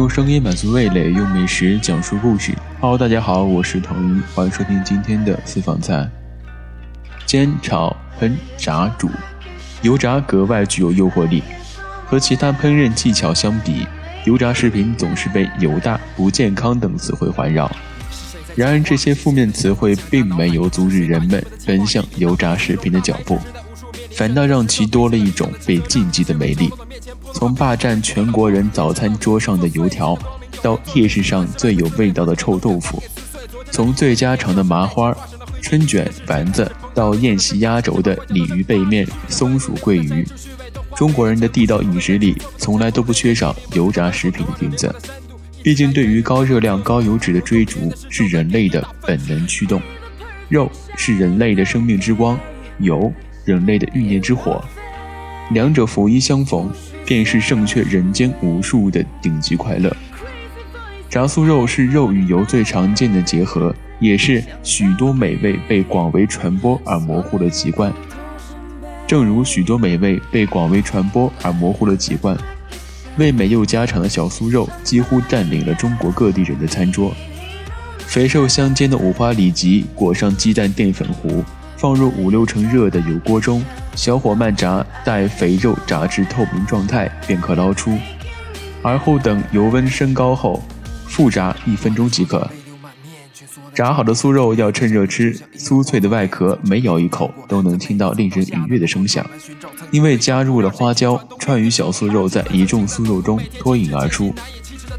[0.00, 2.54] 用声音满足味蕾，用美食讲述故事。
[2.80, 6.08] Hello，大家好，我是腾一，欢迎收听今天的私房菜。
[7.26, 9.10] 煎、炒、烹、炸、煮，
[9.82, 11.42] 油炸格外具有诱惑力。
[12.06, 13.86] 和其他烹饪技巧相比，
[14.24, 17.70] 油炸食品总是被油大、不健康等词汇环绕。
[18.56, 23.38] 然而，这些负面词汇并没有阻止人们奔向油炸食品的脚步。
[24.20, 26.68] 反倒让其多了一种被禁忌的美丽。
[27.32, 30.14] 从霸占全国人早餐桌上的油条，
[30.60, 33.02] 到夜市上最有味道的臭豆腐；
[33.70, 35.16] 从最家常的麻花、
[35.62, 40.28] 春卷、丸子，到宴席压轴的鲤鱼背面、松鼠桂鱼，
[40.94, 44.94] 中国人的地道饮食里从来都不缺少油炸食品的影子。
[45.62, 49.80] 毕竟，对于高热量、高油脂的追逐是人类的本能驱动，
[50.50, 52.38] 肉是人类的生命之光，
[52.80, 53.10] 油。
[53.44, 54.62] 人类的欲念之火，
[55.52, 56.70] 两者福一相逢，
[57.04, 59.94] 便是胜却人间无数的顶级快乐。
[61.08, 67.92] 炸酥肉是肉与油最常见的结合，也是许多美味被广为传播而模糊的籍贯。
[69.06, 72.36] 正如许多美味被广为传播而模糊了籍贯，
[73.18, 77.12] 味美又家常的小酥肉几乎占领了中国各地人的餐桌。
[77.98, 81.42] 肥瘦相间的五花里脊裹上鸡蛋淀粉糊。
[81.80, 83.64] 放入五六成热的油锅中，
[83.96, 87.96] 小火慢炸，待肥肉炸至透明状态，便可捞出。
[88.82, 90.62] 而后等油温升高后，
[91.06, 92.46] 复炸一分钟即可。
[93.74, 99.24] 炸好的酥肉要趁热吃，酥脆的外壳每咬一口都能听到令人愉悦的声响。
[99.90, 104.34] 因为加入了花椒，川渝小酥肉在一众酥肉中脱颖而出。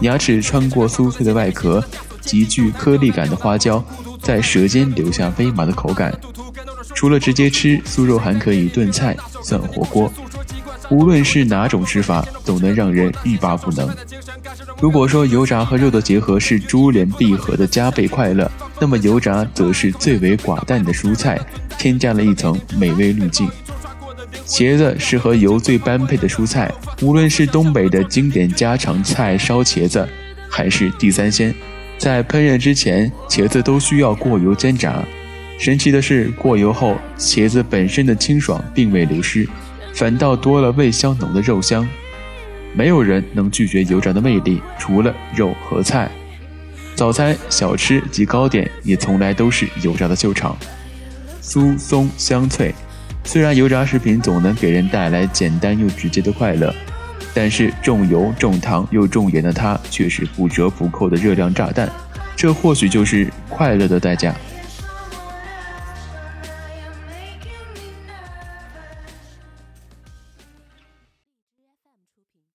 [0.00, 1.84] 牙齿穿过酥脆的外壳，
[2.22, 3.84] 极具颗粒感的花椒
[4.22, 6.10] 在舌尖留下微麻的口感。
[7.02, 10.08] 除了直接吃酥肉，还可以炖菜、涮火锅。
[10.88, 13.92] 无论是哪种吃法，总能让人欲罢不能。
[14.80, 21.36] 如果说油炸和肉的结合是珠联璧合的加倍快乐，那么油炸则是最为寡淡的蔬菜，
[21.76, 23.50] 添加了一层美味滤镜。
[24.46, 30.08] 茄子是和油最般配的蔬菜，无论是东北的经典家常菜烧茄子，
[30.48, 31.52] 还是地三鲜，
[31.98, 35.02] 在烹饪之前，茄子都需要过油煎炸。
[35.62, 39.48] 神奇的是，过油后，茄子本身的清爽并未流失，
[39.94, 41.88] 反倒多了味香浓的肉香。
[42.74, 46.10] 没有人能拒绝油炸的魅力，除了肉和菜。
[46.96, 50.58] 早餐、小吃及糕点也从来都是油炸的秀场，
[51.40, 52.74] 酥松香脆。
[53.22, 56.74] 虽然油炸食品总能给人带来简单又直接的快乐，
[57.32, 61.88] 但是重油、重糖又重盐的它，却是不折不扣的热量炸弹。
[62.34, 64.34] 这或许就是快乐的代价。